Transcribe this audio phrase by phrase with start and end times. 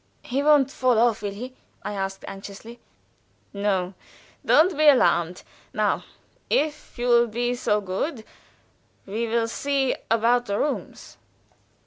[0.23, 1.53] "He won't fall off, will he?"
[1.83, 2.79] I asked, anxiously.
[3.53, 3.93] "No;
[4.43, 5.43] don't be alarmed.
[5.73, 6.05] Now,
[6.49, 8.23] if you will be so good,
[9.05, 11.17] we will see about the rooms."